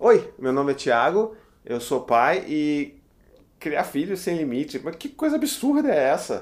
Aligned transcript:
Oi, 0.00 0.32
meu 0.38 0.52
nome 0.52 0.70
é 0.70 0.74
Thiago, 0.76 1.34
eu 1.64 1.80
sou 1.80 2.02
pai 2.02 2.44
e 2.46 3.00
criar 3.58 3.82
filhos 3.82 4.20
sem 4.20 4.36
limite. 4.36 4.78
Mas 4.78 4.94
que 4.94 5.08
coisa 5.08 5.34
absurda 5.34 5.92
é 5.92 6.04
essa? 6.10 6.40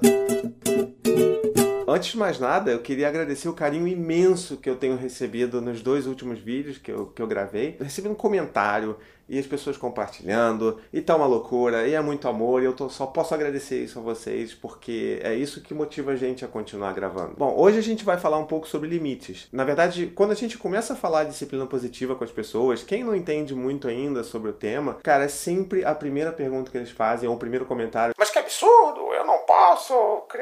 Antes 1.88 2.10
de 2.10 2.18
mais 2.18 2.38
nada, 2.38 2.70
eu 2.70 2.80
queria 2.80 3.08
agradecer 3.08 3.48
o 3.48 3.54
carinho 3.54 3.88
imenso 3.88 4.58
que 4.58 4.68
eu 4.68 4.76
tenho 4.76 4.94
recebido 4.94 5.62
nos 5.62 5.80
dois 5.80 6.06
últimos 6.06 6.38
vídeos 6.38 6.76
que 6.76 6.92
eu, 6.92 7.06
que 7.06 7.22
eu 7.22 7.26
gravei. 7.26 7.78
Recebendo 7.80 8.12
um 8.12 8.16
comentário, 8.16 8.98
e 9.28 9.38
as 9.38 9.46
pessoas 9.46 9.76
compartilhando, 9.76 10.78
e 10.92 11.00
tá 11.00 11.16
uma 11.16 11.26
loucura, 11.26 11.86
e 11.86 11.94
é 11.94 12.00
muito 12.00 12.28
amor, 12.28 12.62
e 12.62 12.66
eu 12.66 12.72
tô, 12.72 12.88
só 12.88 13.06
posso 13.06 13.34
agradecer 13.34 13.82
isso 13.82 13.98
a 13.98 14.02
vocês, 14.02 14.54
porque 14.54 15.20
é 15.22 15.34
isso 15.34 15.60
que 15.60 15.74
motiva 15.74 16.12
a 16.12 16.16
gente 16.16 16.44
a 16.44 16.48
continuar 16.48 16.92
gravando. 16.92 17.34
Bom, 17.36 17.54
hoje 17.56 17.78
a 17.78 17.82
gente 17.82 18.04
vai 18.04 18.18
falar 18.18 18.38
um 18.38 18.46
pouco 18.46 18.68
sobre 18.68 18.88
limites. 18.88 19.48
Na 19.52 19.64
verdade, 19.64 20.12
quando 20.14 20.32
a 20.32 20.34
gente 20.34 20.58
começa 20.58 20.92
a 20.92 20.96
falar 20.96 21.24
de 21.24 21.30
disciplina 21.30 21.66
positiva 21.66 22.14
com 22.14 22.24
as 22.24 22.30
pessoas, 22.30 22.82
quem 22.82 23.02
não 23.02 23.14
entende 23.14 23.54
muito 23.54 23.88
ainda 23.88 24.22
sobre 24.22 24.50
o 24.50 24.54
tema, 24.54 24.94
cara, 25.02 25.24
é 25.24 25.28
sempre 25.28 25.84
a 25.84 25.94
primeira 25.94 26.32
pergunta 26.32 26.70
que 26.70 26.76
eles 26.76 26.90
fazem, 26.90 27.28
ou 27.28 27.34
o 27.34 27.38
primeiro 27.38 27.66
comentário. 27.66 28.14
Mas 28.16 28.30
que 28.30 28.38
absurdo, 28.38 29.12
eu 29.12 29.24
não 29.26 29.38
posso! 29.40 29.94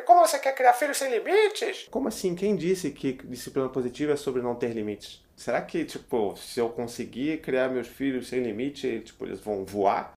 Como 0.04 0.26
você 0.26 0.38
quer 0.38 0.54
criar 0.54 0.72
filhos 0.74 0.96
sem 0.96 1.10
limites? 1.10 1.88
Como 1.90 2.08
assim? 2.08 2.34
Quem 2.34 2.56
disse 2.56 2.90
que 2.90 3.12
disciplina 3.24 3.68
positiva 3.68 4.12
é 4.12 4.16
sobre 4.16 4.42
não 4.42 4.54
ter 4.54 4.72
limites? 4.72 5.22
Será 5.36 5.60
que, 5.60 5.84
tipo, 5.84 6.34
se 6.36 6.60
eu 6.60 6.68
conseguir 6.68 7.40
criar 7.40 7.68
meus 7.68 7.86
filhos 7.86 8.28
sem 8.28 8.42
limite, 8.42 9.02
tipo, 9.04 9.24
eles 9.24 9.40
vão 9.40 9.64
voar? 9.64 10.12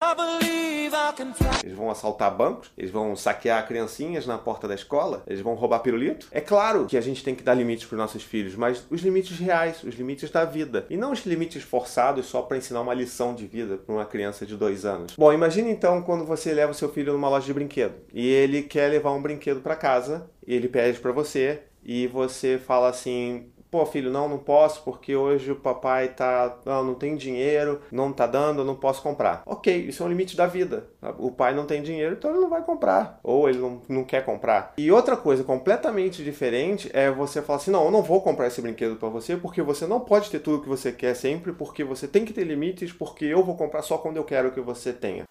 Eles 1.63 1.75
vão 1.75 1.89
assaltar 1.89 2.35
bancos? 2.35 2.71
Eles 2.77 2.91
vão 2.91 3.15
saquear 3.15 3.67
criancinhas 3.67 4.25
na 4.25 4.37
porta 4.37 4.67
da 4.67 4.75
escola? 4.75 5.23
Eles 5.27 5.41
vão 5.41 5.55
roubar 5.55 5.79
pirulito? 5.79 6.27
É 6.31 6.39
claro 6.39 6.85
que 6.85 6.97
a 6.97 7.01
gente 7.01 7.23
tem 7.23 7.35
que 7.35 7.43
dar 7.43 7.55
limites 7.55 7.85
para 7.85 7.95
os 7.95 7.99
nossos 7.99 8.23
filhos, 8.23 8.55
mas 8.55 8.85
os 8.89 9.01
limites 9.01 9.37
reais, 9.37 9.83
os 9.83 9.95
limites 9.95 10.29
da 10.29 10.45
vida. 10.45 10.85
E 10.89 10.95
não 10.95 11.11
os 11.11 11.25
limites 11.25 11.63
forçados 11.63 12.25
só 12.27 12.41
para 12.41 12.57
ensinar 12.57 12.81
uma 12.81 12.93
lição 12.93 13.33
de 13.33 13.45
vida 13.47 13.77
para 13.77 13.95
uma 13.95 14.05
criança 14.05 14.45
de 14.45 14.55
dois 14.55 14.85
anos. 14.85 15.15
Bom, 15.17 15.33
imagine 15.33 15.71
então 15.71 16.01
quando 16.01 16.25
você 16.25 16.53
leva 16.53 16.71
o 16.71 16.75
seu 16.75 16.89
filho 16.89 17.13
numa 17.13 17.29
loja 17.29 17.45
de 17.45 17.53
brinquedo 17.53 17.95
e 18.13 18.27
ele 18.27 18.61
quer 18.63 18.89
levar 18.89 19.11
um 19.11 19.21
brinquedo 19.21 19.61
para 19.61 19.75
casa 19.75 20.29
e 20.45 20.53
ele 20.53 20.67
pede 20.67 20.99
para 20.99 21.11
você 21.11 21.61
e 21.83 22.05
você 22.07 22.57
fala 22.57 22.89
assim: 22.89 23.49
pô, 23.69 23.85
filho, 23.85 24.11
não, 24.11 24.27
não 24.27 24.37
posso 24.37 24.83
porque 24.83 25.15
hoje 25.15 25.51
o 25.51 25.55
papai 25.55 26.09
tá, 26.09 26.57
não, 26.65 26.83
não 26.83 26.93
tem 26.95 27.15
dinheiro, 27.15 27.81
não 27.91 28.11
tá 28.11 28.27
dando, 28.27 28.61
eu 28.61 28.65
não 28.65 28.75
posso 28.75 29.01
comprar. 29.01 29.43
Ok, 29.45 29.75
isso 29.75 30.03
é 30.03 30.05
um 30.05 30.09
limite 30.09 30.35
da 30.35 30.47
vida. 30.47 30.87
O 31.17 31.31
pai 31.31 31.53
não 31.53 31.65
tem 31.65 31.81
dinheiro, 31.81 32.15
então 32.17 32.31
ele 32.31 32.39
não 32.39 32.49
vai 32.49 32.63
comprar. 32.63 33.19
Ou 33.23 33.49
ele 33.49 33.59
não, 33.59 33.81
não 33.87 34.03
quer 34.03 34.23
comprar. 34.25 34.73
E 34.77 34.91
outra 34.91 35.15
coisa 35.15 35.43
completamente 35.43 36.23
diferente 36.23 36.89
é 36.93 37.09
você 37.11 37.41
falar 37.41 37.57
assim: 37.57 37.71
não, 37.71 37.85
eu 37.85 37.91
não 37.91 38.01
vou 38.01 38.21
comprar 38.21 38.47
esse 38.47 38.61
brinquedo 38.61 38.95
para 38.95 39.09
você 39.09 39.35
porque 39.37 39.61
você 39.61 39.85
não 39.85 39.99
pode 39.99 40.29
ter 40.29 40.39
tudo 40.39 40.61
que 40.61 40.69
você 40.69 40.91
quer 40.91 41.13
sempre, 41.13 41.53
porque 41.53 41.83
você 41.83 42.07
tem 42.07 42.25
que 42.25 42.33
ter 42.33 42.43
limites, 42.43 42.91
porque 42.91 43.25
eu 43.25 43.43
vou 43.43 43.55
comprar 43.55 43.81
só 43.81 43.97
quando 43.97 44.17
eu 44.17 44.23
quero 44.23 44.51
que 44.51 44.61
você 44.61 44.93
tenha. 44.93 45.25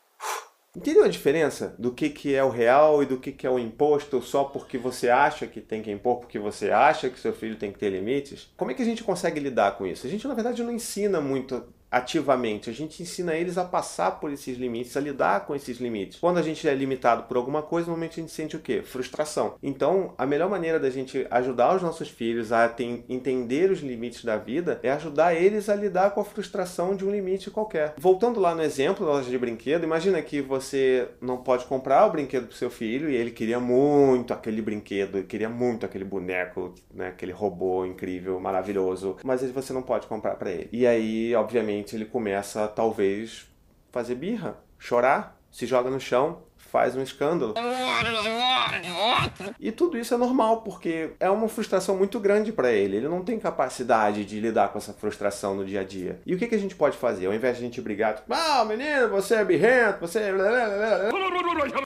Entendeu 0.77 1.05
a 1.05 1.09
diferença 1.09 1.75
do 1.79 1.91
que, 1.91 2.11
que 2.11 2.35
é 2.35 2.45
o 2.45 2.51
real 2.51 3.03
e 3.03 3.07
do 3.07 3.19
que, 3.19 3.33
que 3.33 3.47
é 3.47 3.51
o 3.51 3.59
imposto 3.59 4.21
só 4.21 4.45
porque 4.45 4.77
você 4.77 5.09
acha 5.09 5.47
que 5.47 5.59
tem 5.59 5.83
que 5.83 5.91
impor, 5.91 6.19
porque 6.19 6.39
você 6.39 6.71
acha 6.71 7.09
que 7.09 7.19
seu 7.19 7.33
filho 7.33 7.57
tem 7.57 7.73
que 7.73 7.79
ter 7.79 7.89
limites? 7.89 8.53
Como 8.59 8.71
é 8.71 8.75
que 8.75 8.83
a 8.83 8.85
gente 8.85 9.03
consegue 9.03 9.41
lidar 9.41 9.79
com 9.79 9.87
isso? 9.87 10.07
A 10.07 10.11
gente, 10.11 10.29
na 10.29 10.35
verdade, 10.35 10.63
não 10.63 10.71
ensina 10.71 11.19
muito 11.19 11.65
ativamente. 11.91 12.70
A 12.70 12.73
gente 12.73 13.03
ensina 13.03 13.34
eles 13.34 13.59
a 13.59 13.65
passar 13.65 14.12
por 14.12 14.33
esses 14.33 14.59
limites, 14.59 14.97
a 14.97 15.01
lidar 15.01 15.47
com 15.47 15.55
esses 15.55 15.79
limites. 15.79 16.19
Quando 16.19 16.39
a 16.39 16.42
gente 16.42 16.67
é 16.69 16.75
limitado 16.75 17.25
por 17.25 17.37
alguma 17.37 17.62
coisa, 17.62 17.89
normalmente 17.89 18.20
a 18.20 18.23
gente 18.23 18.33
sente 18.33 18.56
o 18.56 18.61
quê? 18.61 18.83
Frustração. 18.83 19.55
Então, 19.62 20.14
a 20.19 20.27
melhor 20.27 20.51
maneira 20.51 20.79
da 20.79 20.91
gente 20.91 21.27
ajudar 21.31 21.77
os 21.77 21.83
nossos 21.83 22.09
filhos 22.09 22.53
a 22.53 22.75
entender 23.09 23.70
os 23.70 23.81
limites 23.81 24.25
da 24.25 24.37
vida 24.37 24.81
é 24.83 24.91
ajudar 24.91 25.34
eles 25.34 25.69
a 25.69 25.75
lidar 25.75 26.11
com 26.11 26.20
a 26.20 26.25
frustração 26.25 26.95
de 26.97 27.05
um 27.05 27.11
limite 27.11 27.51
qualquer. 27.51 27.95
Voltando 27.98 28.41
lá 28.41 28.55
no 28.55 28.62
exemplo 28.62 29.07
da 29.07 29.12
loja 29.12 29.31
de 29.31 29.39
brinquedo, 29.39 29.84
imagina 29.84 30.20
que 30.23 30.41
você 30.41 31.09
não 31.20 31.39
pode 31.39 31.64
comprar 31.67 32.07
o 32.07 32.11
brinquedo 32.11 32.47
para 32.47 32.57
seu 32.57 32.70
filho 32.70 33.09
e 33.09 33.14
ele 33.14 33.31
queria 33.31 33.61
muito 33.61 34.33
aquele 34.33 34.61
brinquedo, 34.61 35.23
queria 35.24 35.48
muito 35.48 35.86
aquele 35.86 36.05
boneco, 36.05 36.74
né, 36.92 37.08
aquele 37.08 37.33
robô 37.33 37.85
incrível, 37.85 38.39
maravilhoso, 38.41 39.17
mas 39.24 39.42
você 39.51 39.73
não 39.73 39.83
pode 39.83 40.07
comprar 40.07 40.35
para 40.36 40.51
ele. 40.51 40.68
E 40.73 40.86
aí, 40.86 41.35
obviamente, 41.35 41.86
ele 41.95 42.07
começa 42.07 42.67
talvez 42.69 43.47
fazer 43.92 44.14
birra, 44.14 44.57
chorar, 44.79 45.39
se 45.51 45.67
joga 45.67 45.91
no 45.91 46.01
chão, 46.01 46.42
faz 46.77 46.97
um 46.97 47.02
escândalo. 47.02 47.55
E 49.58 49.73
tudo 49.73 49.97
isso 49.97 50.13
é 50.13 50.17
normal, 50.17 50.63
porque 50.63 51.13
é 51.19 51.30
uma 51.30 51.48
frustração 51.48 51.97
muito 51.97 52.20
grande 52.20 52.52
para 52.52 52.73
ele. 52.73 52.97
Ele 52.98 53.08
não 53.08 53.23
tem 53.23 53.39
capacidade 53.39 54.24
de 54.24 54.41
lidar 54.41 54.69
com 54.69 54.79
essa 54.79 54.92
frustração 54.92 55.55
no 55.55 55.64
dia 55.64 55.80
a 55.80 55.85
dia. 55.85 56.20
E 56.27 56.35
o 56.35 56.39
que, 56.39 56.47
que 56.47 56.55
a 56.55 56.58
gente 56.58 56.74
pode 56.74 56.97
fazer? 56.97 57.27
Ao 57.27 57.35
invés 57.35 57.57
de 57.57 57.63
a 57.63 57.67
gente 57.67 57.80
brigar, 57.80 58.17
tipo, 58.17 58.33
ah, 58.35 58.64
menino, 58.64 59.08
você 59.08 59.36
é 59.36 59.45
birrento, 59.45 60.01
você 60.01 60.18
é. 60.18 60.33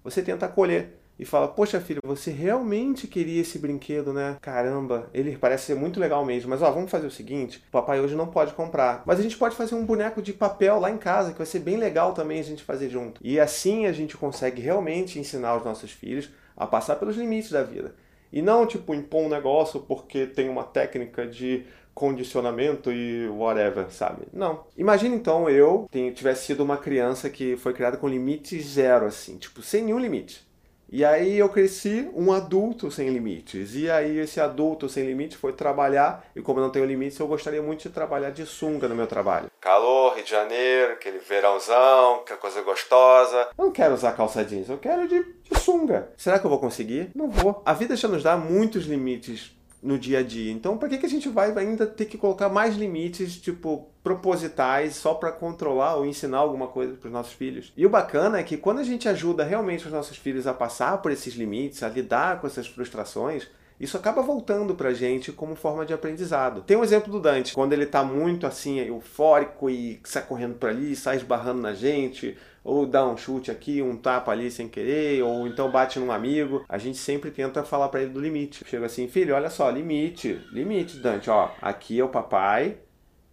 Você 0.03 0.23
tenta 0.23 0.47
acolher 0.47 0.99
e 1.21 1.25
fala: 1.27 1.47
Poxa, 1.47 1.79
filho, 1.79 2.01
você 2.03 2.31
realmente 2.31 3.07
queria 3.07 3.43
esse 3.43 3.59
brinquedo, 3.59 4.11
né? 4.11 4.39
Caramba, 4.41 5.11
ele 5.13 5.37
parece 5.37 5.67
ser 5.67 5.75
muito 5.75 6.01
legal 6.01 6.25
mesmo. 6.25 6.49
Mas 6.49 6.63
ó, 6.63 6.71
vamos 6.71 6.91
fazer 6.91 7.07
o 7.07 7.11
seguinte: 7.11 7.63
o 7.69 7.71
papai 7.71 8.01
hoje 8.01 8.17
não 8.17 8.27
pode 8.27 8.55
comprar. 8.55 9.03
Mas 9.05 9.21
a 9.21 9.23
gente 9.23 9.37
pode 9.37 9.55
fazer 9.55 9.75
um 9.75 9.85
boneco 9.85 10.23
de 10.23 10.33
papel 10.33 10.81
lá 10.81 10.91
em 10.91 10.97
casa, 10.97 11.33
que 11.33 11.39
vai 11.39 11.47
ser 11.47 11.59
bem 11.59 11.77
legal 11.77 12.15
também 12.15 12.41
a 12.41 12.45
gente 12.45 12.63
fazer 12.63 12.89
junto. 12.89 13.21
E 13.23 13.39
assim 13.39 13.85
a 13.85 13.93
gente 13.93 14.17
consegue 14.17 14.63
realmente 14.63 15.19
ensinar 15.19 15.59
os 15.59 15.65
nossos 15.65 15.91
filhos 15.91 16.31
a 16.57 16.67
passar 16.67 16.97
pelos 16.97 17.17
limites 17.17 17.51
da 17.51 17.63
vida. 17.63 17.95
E 18.33 18.41
não, 18.41 18.65
tipo, 18.65 18.95
impor 18.95 19.23
um 19.23 19.29
negócio 19.29 19.81
porque 19.81 20.27
tem 20.27 20.49
uma 20.49 20.65
técnica 20.65 21.27
de 21.27 21.67
condicionamento 21.93 22.91
e 22.91 23.29
whatever, 23.29 23.91
sabe? 23.91 24.23
Não. 24.33 24.65
Imagina 24.75 25.15
então 25.15 25.51
eu 25.51 25.87
tivesse 26.15 26.47
sido 26.47 26.63
uma 26.63 26.79
criança 26.79 27.29
que 27.29 27.59
foi 27.59 27.75
criada 27.75 27.99
com 27.99 28.09
limite 28.09 28.59
zero, 28.63 29.05
assim, 29.05 29.37
tipo, 29.37 29.61
sem 29.61 29.85
nenhum 29.85 29.99
limite. 29.99 30.49
E 30.93 31.05
aí 31.05 31.39
eu 31.39 31.49
cresci 31.49 32.11
um 32.17 32.33
adulto 32.33 32.91
sem 32.91 33.09
limites. 33.11 33.77
E 33.77 33.89
aí 33.89 34.19
esse 34.19 34.41
adulto 34.41 34.89
sem 34.89 35.07
limites 35.07 35.37
foi 35.39 35.53
trabalhar, 35.53 36.25
e 36.35 36.43
como 36.43 36.59
eu 36.59 36.65
não 36.65 36.71
tenho 36.71 36.85
limites, 36.85 37.17
eu 37.19 37.29
gostaria 37.29 37.63
muito 37.63 37.83
de 37.83 37.91
trabalhar 37.91 38.31
de 38.31 38.45
sunga 38.45 38.89
no 38.89 38.97
meu 38.97 39.07
trabalho. 39.07 39.51
Calor, 39.61 40.15
Rio 40.15 40.25
de 40.25 40.31
Janeiro, 40.31 40.95
aquele 40.95 41.19
verãozão, 41.19 42.17
aquela 42.17 42.41
coisa 42.41 42.61
gostosa. 42.63 43.51
Eu 43.57 43.67
não 43.67 43.73
quero 43.73 43.95
usar 43.95 44.13
calça 44.13 44.45
jeans, 44.45 44.69
eu 44.69 44.79
quero 44.79 45.07
de, 45.07 45.23
de 45.23 45.61
sunga. 45.61 46.13
Será 46.17 46.41
que 46.41 46.47
eu 46.47 46.51
vou 46.51 46.59
conseguir? 46.59 47.13
Não 47.15 47.31
vou. 47.31 47.63
A 47.65 47.73
vida 47.73 47.95
já 47.95 48.09
nos 48.09 48.25
dá 48.25 48.37
muitos 48.37 48.87
limites 48.87 49.60
no 49.83 49.99
dia 49.99 50.19
a 50.19 50.23
dia. 50.23 50.53
Então, 50.53 50.77
para 50.77 50.89
que, 50.89 50.99
que 50.99 51.07
a 51.07 51.09
gente 51.09 51.29
vai 51.29 51.57
ainda 51.57 51.87
ter 51.87 52.05
que 52.05 52.19
colocar 52.19 52.49
mais 52.49 52.77
limites, 52.77 53.37
tipo, 53.41 53.89
propositais, 54.03 54.95
só 54.97 55.15
para 55.15 55.33
controlar 55.33 55.97
ou 55.97 56.07
ensinar 56.07 56.39
alguma 56.39 56.67
coisa 56.67 56.95
para 56.95 57.07
os 57.07 57.13
nossos 57.13 57.33
filhos? 57.33 57.73
E 57.77 57.87
o 57.87 57.91
bacana 57.91 58.39
é 58.39 58.43
que 58.43 58.57
quando 58.57 58.79
a 58.79 58.85
gente 58.85 59.09
ajuda 59.09 59.45
realmente 59.45 59.87
os 59.87 59.93
nossos 59.93 60.17
filhos 60.17 60.47
a 60.47 60.55
passar 60.55 60.99
por 60.99 61.11
esses 61.11 61.35
limites, 61.35 61.83
a 61.83 61.89
lidar 61.89 62.41
com 62.41 62.47
essas 62.47 62.67
frustrações, 62.67 63.49
isso 63.81 63.97
acaba 63.97 64.21
voltando 64.21 64.75
pra 64.75 64.93
gente 64.93 65.33
como 65.33 65.57
forma 65.57 65.87
de 65.87 65.95
aprendizado. 65.95 66.61
Tem 66.61 66.77
um 66.77 66.85
exemplo 66.85 67.11
do 67.11 67.19
Dante, 67.19 67.55
quando 67.55 67.73
ele 67.73 67.87
tá 67.87 68.05
muito 68.05 68.47
assim, 68.47 68.79
eufórico 68.79 69.71
e 69.71 69.99
sai 70.05 70.23
correndo 70.23 70.57
por 70.57 70.69
ali, 70.69 70.95
sai 70.95 71.17
esbarrando 71.17 71.63
na 71.63 71.73
gente, 71.73 72.37
ou 72.63 72.85
dá 72.85 73.07
um 73.09 73.17
chute 73.17 73.51
aqui, 73.51 73.81
um 73.81 73.97
tapa 73.97 74.33
ali 74.33 74.51
sem 74.51 74.69
querer, 74.69 75.23
ou 75.23 75.47
então 75.47 75.71
bate 75.71 75.99
num 75.99 76.13
amigo, 76.13 76.63
a 76.69 76.77
gente 76.77 76.99
sempre 76.99 77.31
tenta 77.31 77.65
falar 77.65 77.89
para 77.89 78.03
ele 78.03 78.13
do 78.13 78.21
limite. 78.21 78.65
Chega 78.69 78.85
assim, 78.85 79.09
filho, 79.09 79.35
olha 79.35 79.49
só, 79.49 79.71
limite, 79.71 80.39
limite, 80.53 80.99
Dante, 80.99 81.31
ó, 81.31 81.51
aqui 81.63 81.99
é 81.99 82.05
o 82.05 82.09
papai 82.09 82.77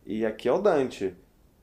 e 0.06 0.26
aqui 0.26 0.48
é 0.48 0.54
o 0.54 0.60
Dante. 0.60 1.14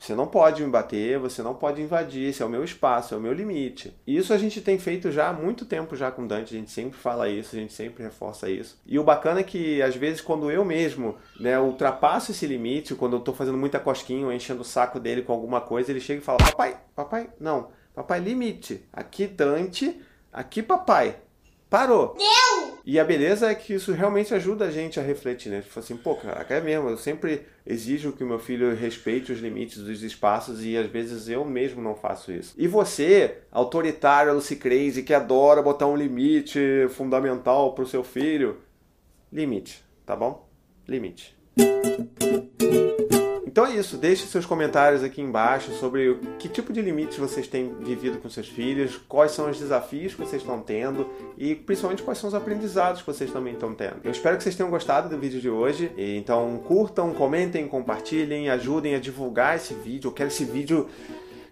Você 0.04 0.14
não 0.14 0.26
pode 0.26 0.62
me 0.62 0.68
bater, 0.68 1.18
você 1.18 1.42
não 1.42 1.54
pode 1.54 1.80
invadir, 1.80 2.28
esse 2.28 2.42
é 2.42 2.44
o 2.44 2.48
meu 2.48 2.62
espaço, 2.62 3.14
é 3.14 3.16
o 3.16 3.20
meu 3.20 3.32
limite. 3.32 3.96
E 4.06 4.14
isso 4.18 4.34
a 4.34 4.36
gente 4.36 4.60
tem 4.60 4.78
feito 4.78 5.10
já 5.10 5.30
há 5.30 5.32
muito 5.32 5.64
tempo 5.64 5.96
já 5.96 6.10
com 6.10 6.26
Dante, 6.26 6.54
a 6.54 6.58
gente 6.58 6.70
sempre 6.70 6.98
fala 6.98 7.26
isso, 7.26 7.56
a 7.56 7.58
gente 7.58 7.72
sempre 7.72 8.02
reforça 8.02 8.50
isso. 8.50 8.78
E 8.86 8.98
o 8.98 9.02
bacana 9.04 9.40
é 9.40 9.42
que 9.42 9.80
às 9.80 9.96
vezes 9.96 10.20
quando 10.20 10.50
eu 10.50 10.62
mesmo, 10.62 11.16
né, 11.40 11.58
ultrapasso 11.58 12.32
esse 12.32 12.46
limite, 12.46 12.94
quando 12.94 13.16
eu 13.16 13.20
tô 13.20 13.32
fazendo 13.32 13.56
muita 13.56 13.80
cosquinha 13.80 14.26
ou 14.26 14.32
enchendo 14.32 14.60
o 14.60 14.64
saco 14.64 15.00
dele 15.00 15.22
com 15.22 15.32
alguma 15.32 15.62
coisa, 15.62 15.90
ele 15.90 16.00
chega 16.00 16.20
e 16.20 16.24
fala: 16.24 16.36
"Papai, 16.36 16.76
papai, 16.94 17.30
não. 17.40 17.68
Papai 17.94 18.20
limite. 18.20 18.84
Aqui 18.92 19.26
Dante, 19.26 20.02
aqui 20.30 20.62
papai. 20.62 21.16
Parou. 21.70 22.14
Deu! 22.18 22.53
E 22.86 23.00
a 23.00 23.04
beleza 23.04 23.50
é 23.50 23.54
que 23.54 23.72
isso 23.72 23.92
realmente 23.92 24.34
ajuda 24.34 24.66
a 24.66 24.70
gente 24.70 25.00
a 25.00 25.02
refletir, 25.02 25.48
né? 25.48 25.62
Tipo 25.62 25.78
assim, 25.78 25.96
pô, 25.96 26.14
caraca, 26.16 26.54
é 26.54 26.60
mesmo, 26.60 26.90
eu 26.90 26.98
sempre 26.98 27.46
exijo 27.66 28.12
que 28.12 28.22
o 28.22 28.26
meu 28.26 28.38
filho 28.38 28.74
respeite 28.74 29.32
os 29.32 29.40
limites 29.40 29.78
dos 29.78 30.02
espaços 30.02 30.62
e 30.62 30.76
às 30.76 30.86
vezes 30.86 31.28
eu 31.28 31.44
mesmo 31.46 31.80
não 31.80 31.94
faço 31.94 32.30
isso. 32.30 32.54
E 32.58 32.68
você, 32.68 33.38
autoritário, 33.50 34.34
Lucy 34.34 34.56
Crazy, 34.56 35.02
que 35.02 35.14
adora 35.14 35.62
botar 35.62 35.86
um 35.86 35.96
limite 35.96 36.60
fundamental 36.90 37.74
pro 37.74 37.86
seu 37.86 38.04
filho, 38.04 38.58
limite, 39.32 39.82
tá 40.04 40.14
bom? 40.14 40.46
Limite. 40.86 41.34
Então 43.54 43.66
é 43.66 43.76
isso, 43.76 43.96
deixe 43.96 44.26
seus 44.26 44.44
comentários 44.44 45.04
aqui 45.04 45.22
embaixo 45.22 45.70
sobre 45.74 46.18
que 46.40 46.48
tipo 46.48 46.72
de 46.72 46.82
limites 46.82 47.16
vocês 47.18 47.46
têm 47.46 47.72
vivido 47.78 48.18
com 48.18 48.28
seus 48.28 48.48
filhos, 48.48 48.96
quais 49.08 49.30
são 49.30 49.48
os 49.48 49.56
desafios 49.56 50.12
que 50.12 50.18
vocês 50.18 50.42
estão 50.42 50.60
tendo 50.60 51.08
e 51.38 51.54
principalmente 51.54 52.02
quais 52.02 52.18
são 52.18 52.26
os 52.26 52.34
aprendizados 52.34 53.02
que 53.02 53.06
vocês 53.06 53.30
também 53.30 53.52
estão 53.52 53.72
tendo. 53.72 53.98
Eu 54.02 54.10
espero 54.10 54.36
que 54.36 54.42
vocês 54.42 54.56
tenham 54.56 54.68
gostado 54.70 55.08
do 55.08 55.16
vídeo 55.16 55.40
de 55.40 55.48
hoje, 55.48 55.92
então 55.96 56.60
curtam, 56.66 57.14
comentem, 57.14 57.68
compartilhem, 57.68 58.50
ajudem 58.50 58.96
a 58.96 58.98
divulgar 58.98 59.54
esse 59.54 59.72
vídeo. 59.72 60.08
Eu 60.08 60.12
quero 60.12 60.30
esse 60.30 60.44
vídeo 60.44 60.88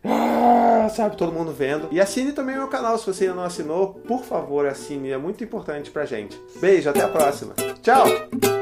ah, 0.03 0.89
sabe, 0.93 1.17
todo 1.17 1.31
mundo 1.31 1.53
vendo. 1.53 1.87
E 1.93 2.01
assine 2.01 2.33
também 2.33 2.57
o 2.57 2.59
meu 2.59 2.69
canal, 2.69 2.99
se 2.99 3.07
você 3.07 3.27
ainda 3.27 3.37
não 3.37 3.45
assinou, 3.45 3.95
por 4.09 4.25
favor, 4.25 4.67
assine, 4.67 5.13
é 5.13 5.17
muito 5.17 5.45
importante 5.45 5.89
pra 5.89 6.05
gente. 6.05 6.37
Beijo, 6.57 6.91
até 6.91 7.03
a 7.03 7.09
próxima. 7.09 7.55
Tchau! 7.81 8.62